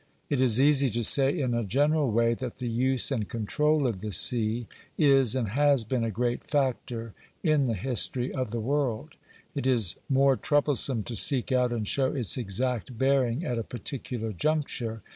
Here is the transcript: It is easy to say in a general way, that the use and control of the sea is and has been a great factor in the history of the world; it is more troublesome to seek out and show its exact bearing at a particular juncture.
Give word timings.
It 0.31 0.41
is 0.41 0.59
easy 0.59 0.89
to 0.89 1.03
say 1.03 1.39
in 1.39 1.53
a 1.53 1.63
general 1.63 2.09
way, 2.09 2.33
that 2.33 2.57
the 2.57 2.67
use 2.67 3.11
and 3.11 3.29
control 3.29 3.85
of 3.85 4.01
the 4.01 4.11
sea 4.11 4.65
is 4.97 5.35
and 5.35 5.49
has 5.49 5.83
been 5.83 6.03
a 6.03 6.09
great 6.09 6.43
factor 6.43 7.13
in 7.43 7.65
the 7.65 7.75
history 7.75 8.33
of 8.33 8.49
the 8.49 8.59
world; 8.59 9.13
it 9.53 9.67
is 9.67 9.97
more 10.09 10.35
troublesome 10.35 11.03
to 11.03 11.15
seek 11.15 11.51
out 11.51 11.71
and 11.71 11.87
show 11.87 12.15
its 12.15 12.35
exact 12.35 12.97
bearing 12.97 13.45
at 13.45 13.59
a 13.59 13.63
particular 13.63 14.33
juncture. 14.33 15.03